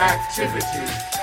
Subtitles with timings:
[0.00, 1.17] activity.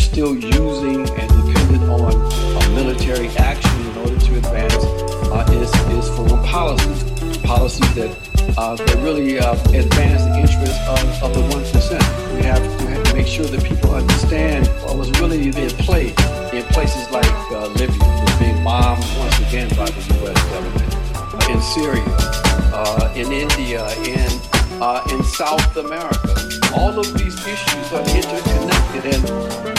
[0.00, 4.84] Still using and dependent on uh, military action in order to advance
[5.28, 8.10] uh, is, is foreign policies, policies that,
[8.56, 12.36] uh, that really uh, advance the interests of, of the 1%.
[12.36, 16.08] We have to, make sure that people understand what was really in play
[16.52, 20.40] in places like uh, Libya, was being bombed once again by the U.S.
[20.54, 26.34] government, in Syria, in India, in, in South America.
[26.74, 29.28] All of these issues are interconnected and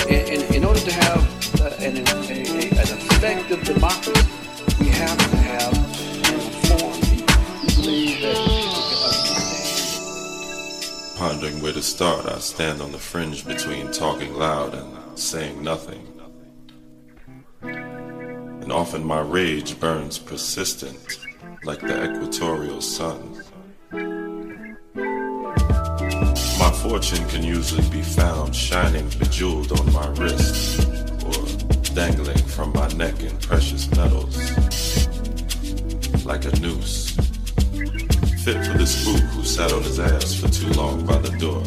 [0.07, 4.29] in, in, in order to have uh, an, a, an effective democracy,
[4.79, 5.71] we have to have.
[11.17, 16.07] Pondering where to start, I stand on the fringe between talking loud and saying nothing.
[17.63, 21.19] And often my rage burns persistent,
[21.63, 23.30] like the equatorial sun.
[26.71, 30.87] My fortune can usually be found shining bejeweled on my wrist
[31.25, 31.45] or
[31.93, 34.37] dangling from my neck in precious metals
[36.25, 37.11] like a noose.
[38.45, 41.61] Fit for this spook who sat on his ass for too long by the door.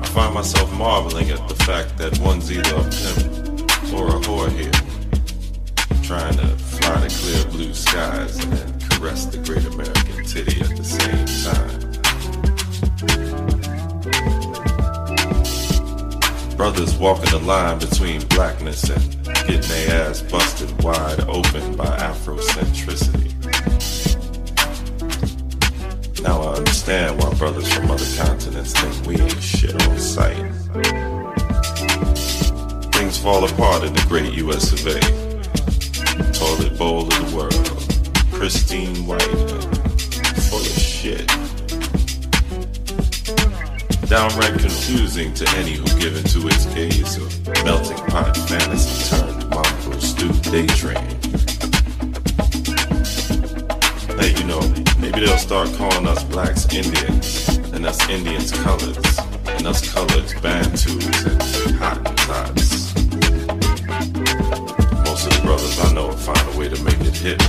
[0.00, 4.48] I find myself marveling at the fact that one's either a pimp or a whore
[4.52, 4.70] here,
[6.04, 10.76] trying to fly to clear blue skies and then caress the great American titty at
[10.76, 11.87] the same time.
[16.58, 23.32] Brothers walking the line between blackness and getting their ass busted wide open by Afrocentricity.
[26.20, 30.34] Now I understand why brothers from other continents think we ain't shit on sight.
[32.92, 34.98] Things fall apart in the great US of A.
[36.32, 39.22] Toilet bowl of the world, pristine white
[40.50, 41.47] full of shit
[44.08, 50.00] downright confusing to any who give into its gaze of melting pot fantasy turned mongrel
[50.00, 50.96] stew daydream.
[54.18, 54.62] Hey, you know,
[54.98, 61.26] maybe they'll start calling us blacks Indians, and us Indians coloreds, and us coloreds Bantus
[61.26, 62.94] and Hottentots.
[65.04, 67.42] Most of the brothers I know find a way to make it hit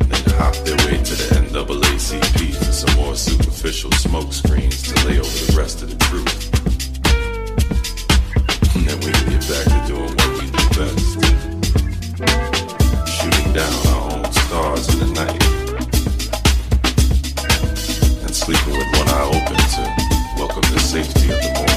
[0.00, 5.38] and hop their way to the NAACP some more superficial smoke screens to lay over
[5.46, 6.48] the rest of the truth.
[8.76, 11.18] And then we can get back to doing what we do best.
[13.10, 15.42] Shooting down our own stars in the night.
[18.22, 19.82] And sleeping with one eye open to
[20.38, 21.67] welcome the safety of the morning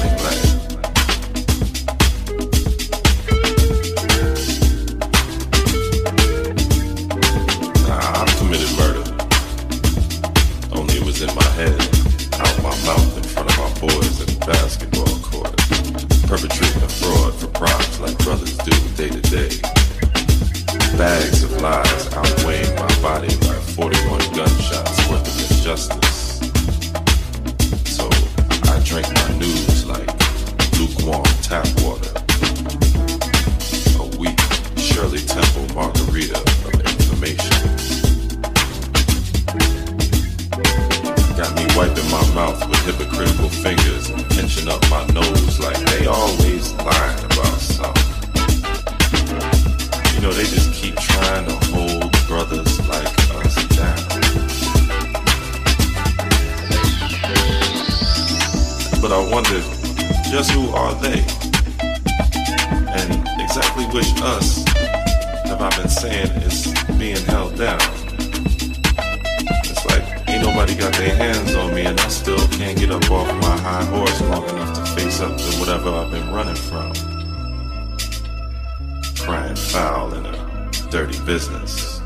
[81.32, 81.98] business.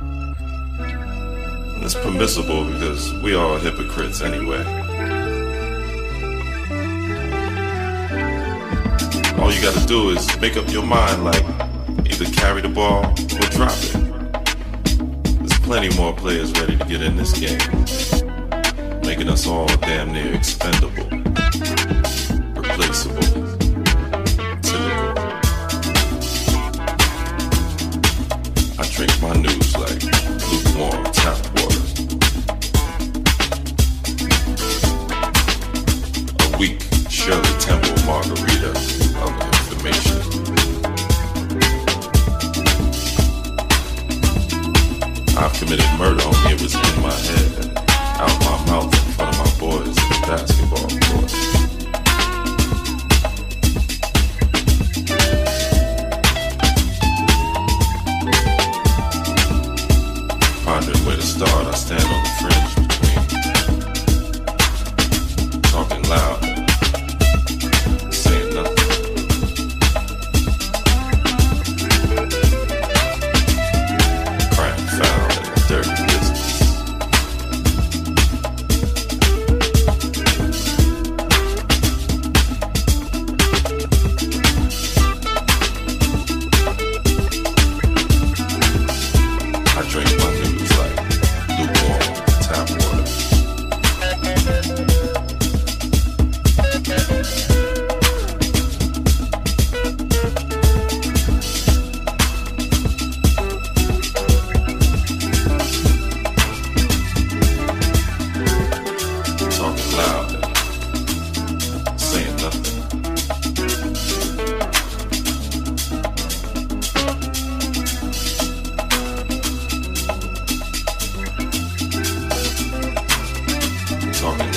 [0.00, 4.64] And it's permissible because we are hypocrites anyway.
[9.38, 11.44] All you gotta do is make up your mind like
[12.10, 13.94] either carry the ball or drop it.
[15.38, 17.60] There's plenty more players ready to get in this game,
[19.02, 21.23] making us all damn near expendable.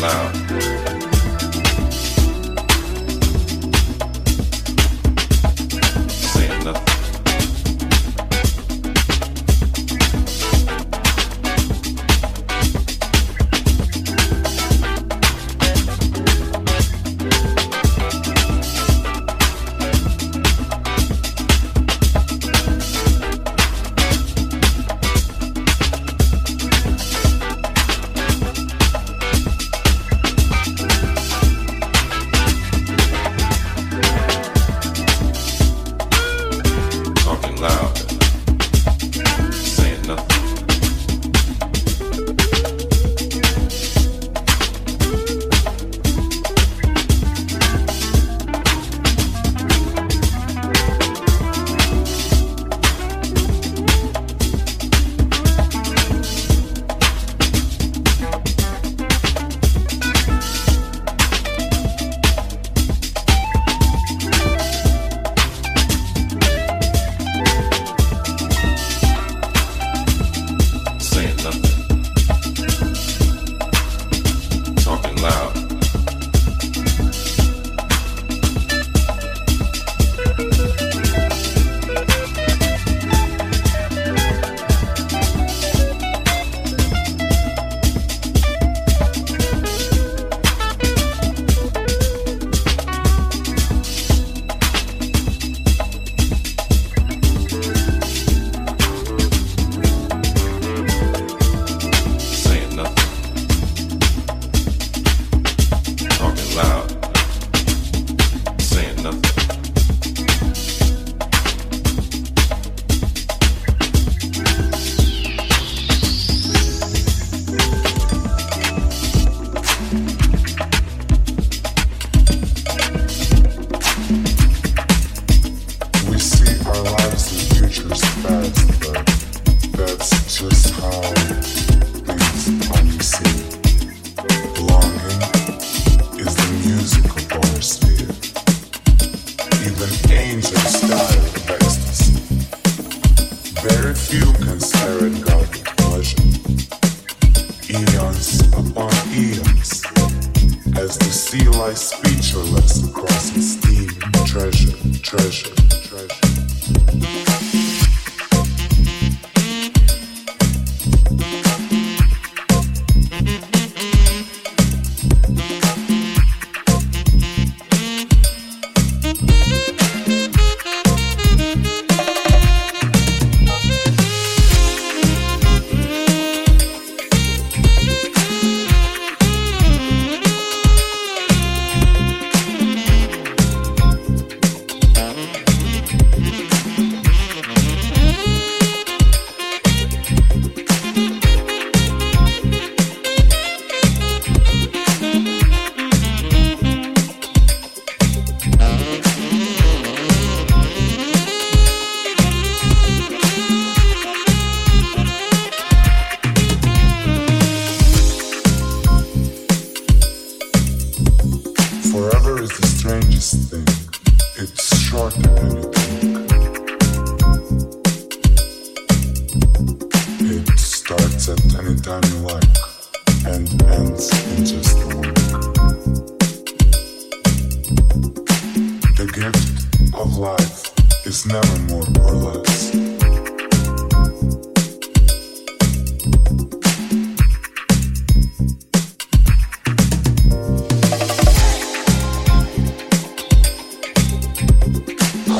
[0.01, 0.76] loud.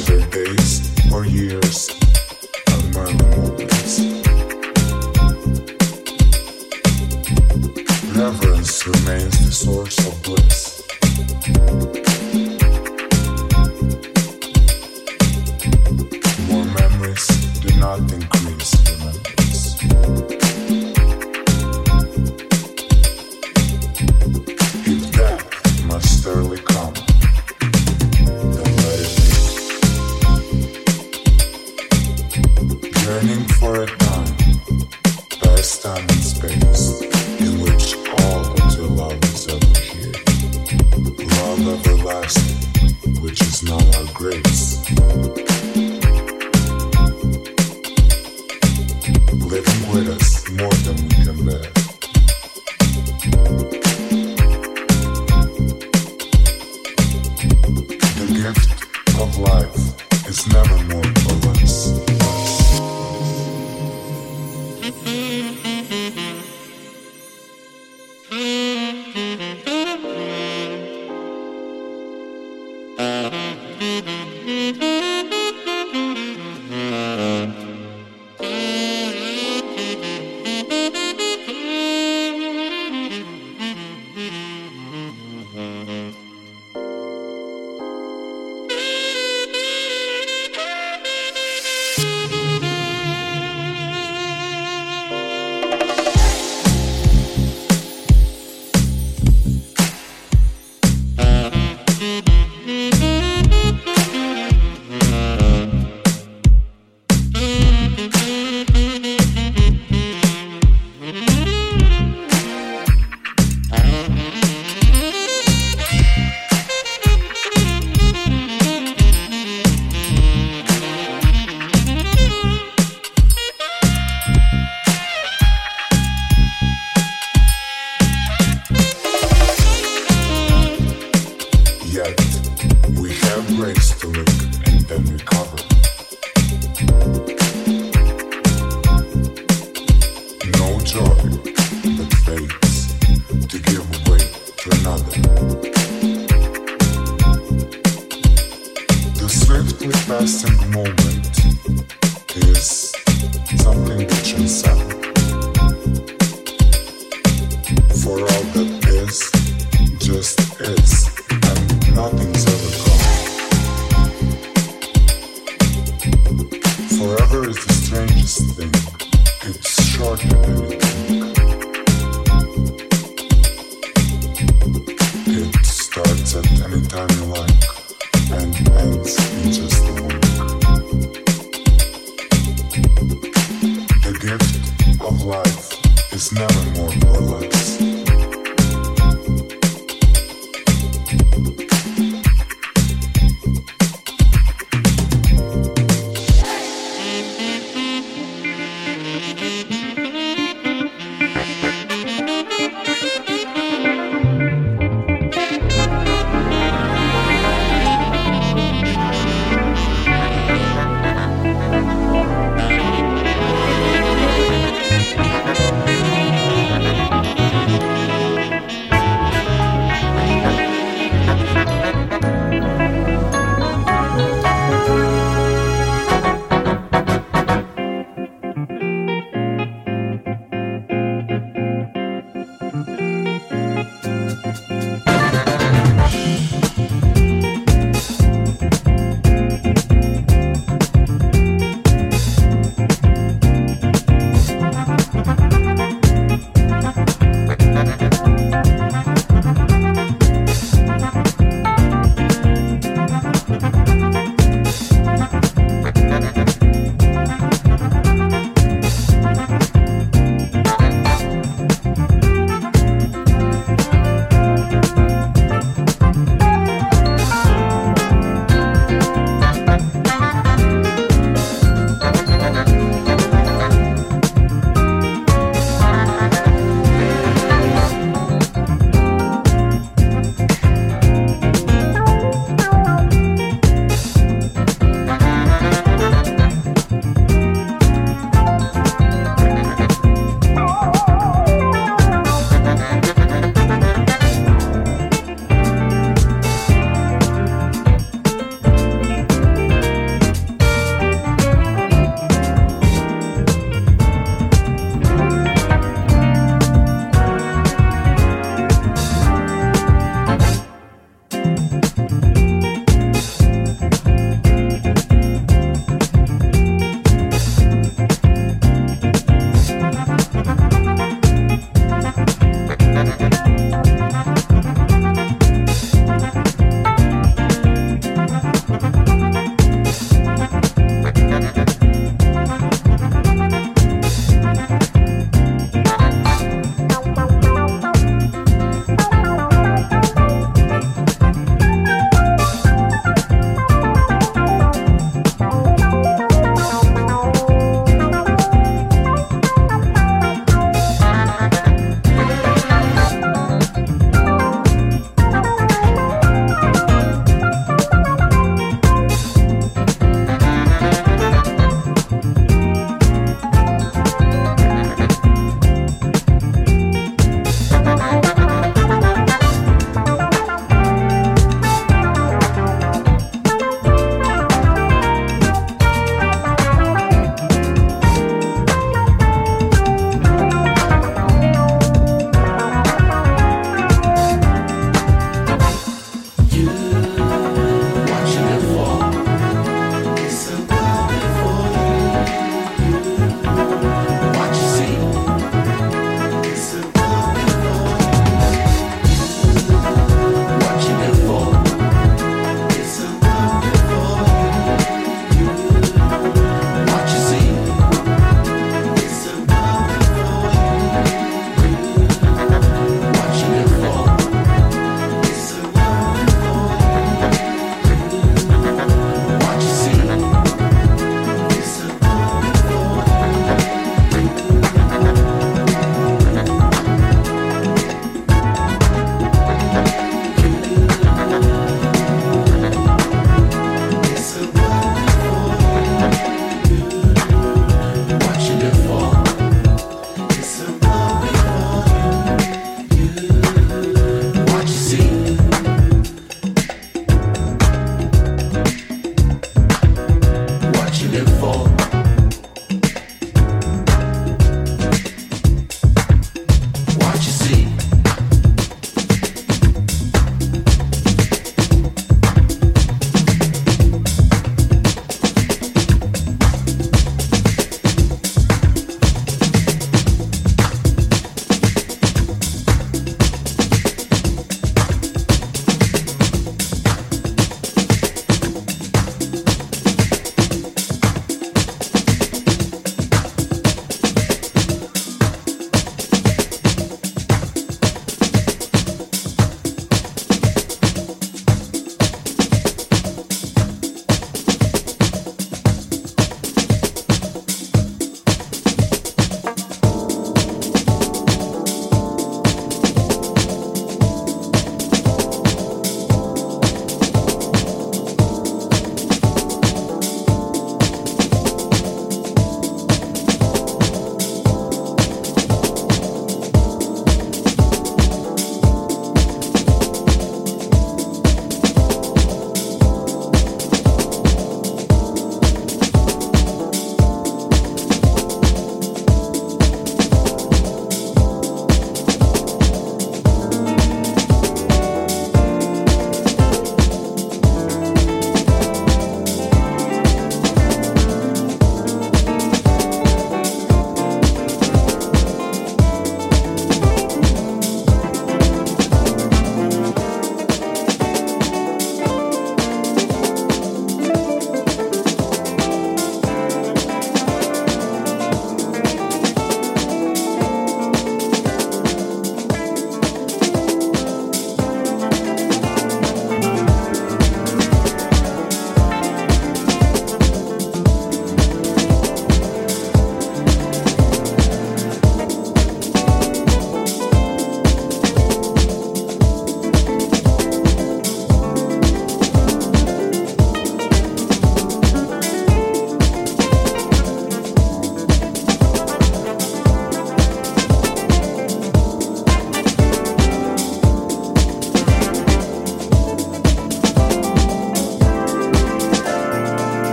[0.00, 1.90] either days or years
[2.68, 3.20] and.
[8.16, 10.69] Reverence remains the source of bliss.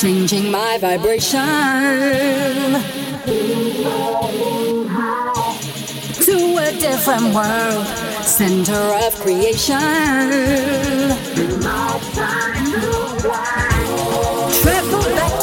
[0.00, 1.44] changing my vibration
[6.24, 7.86] to a different world,
[8.24, 9.78] center of creation.
[14.62, 15.39] Travel back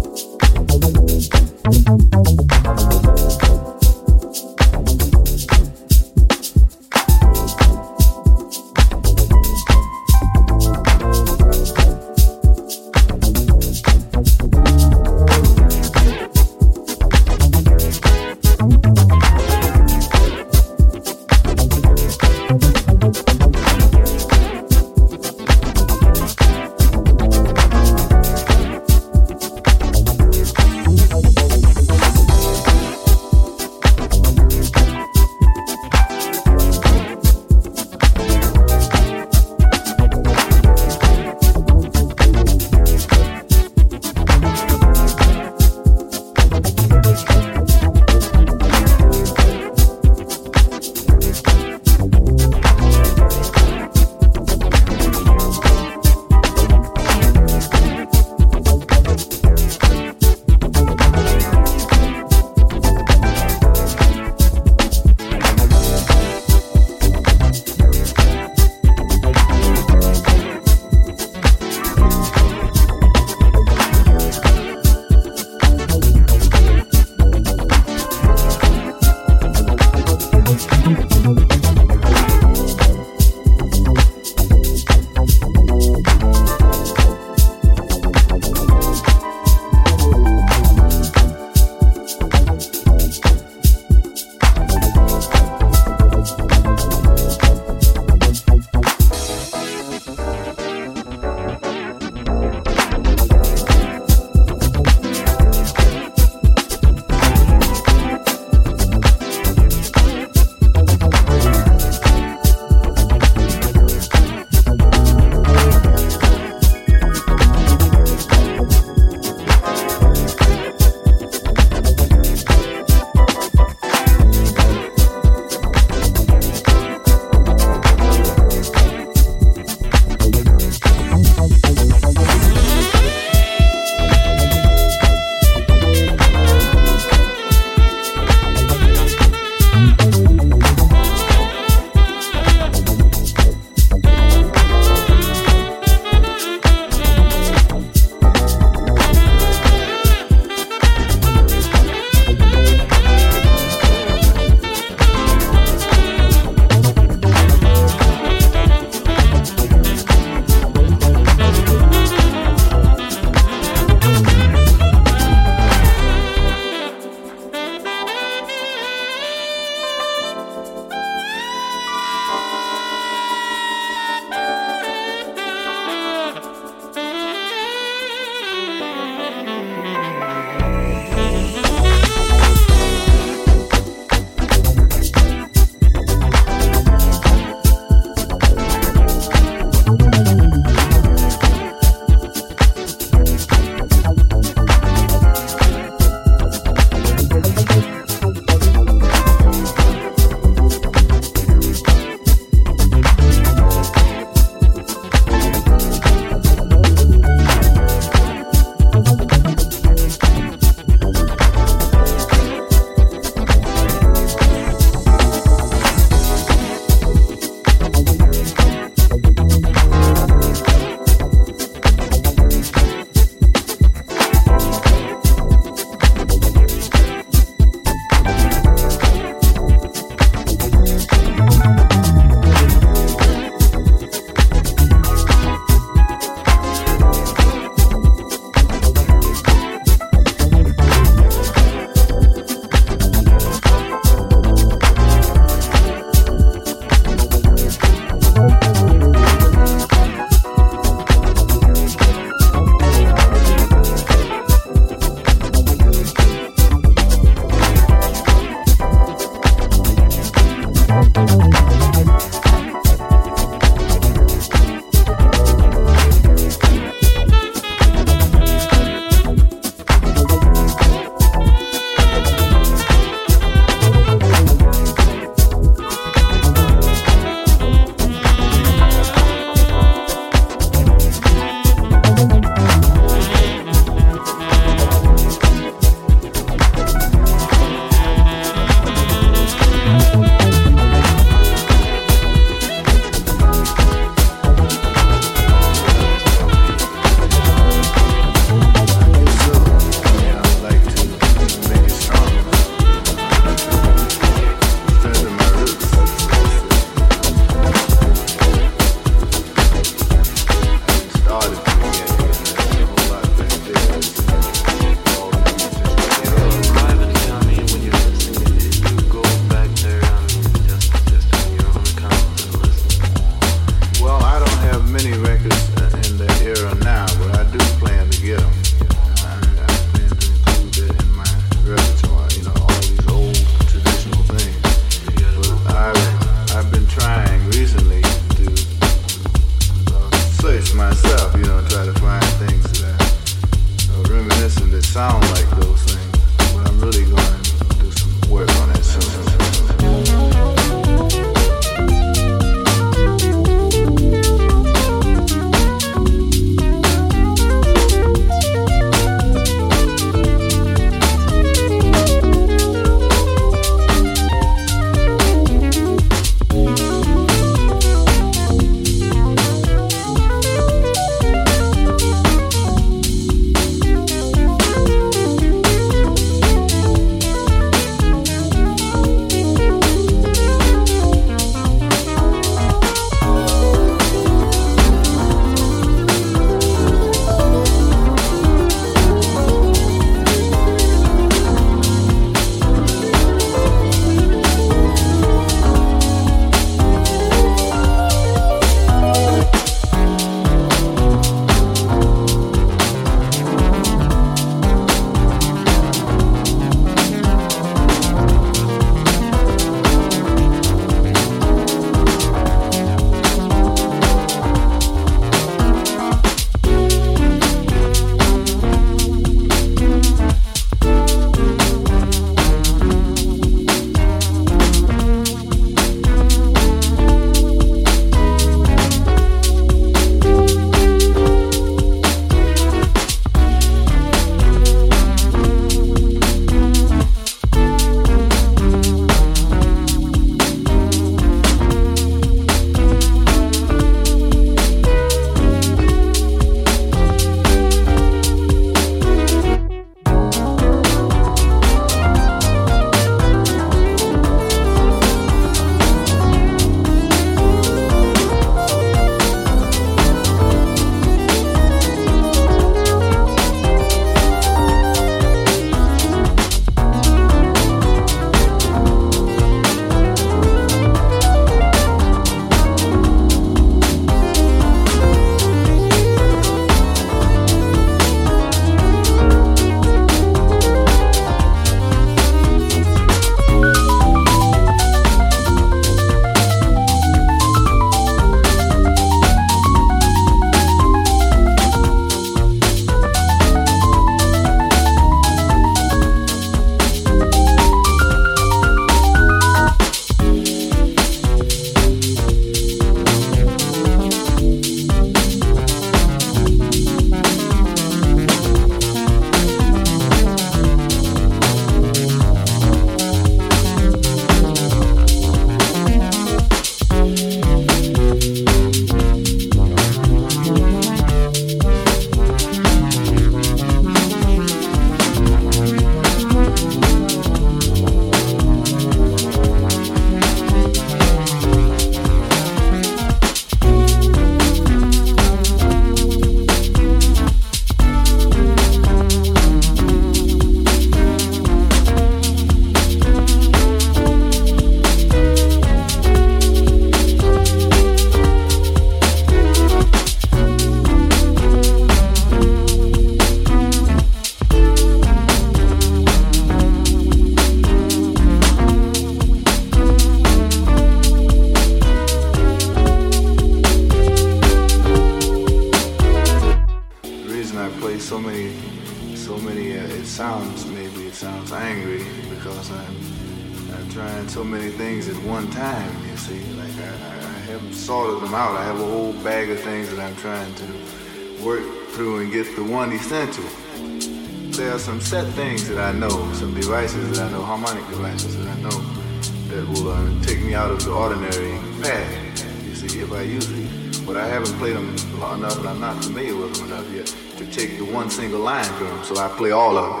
[599.37, 600.00] play all of them.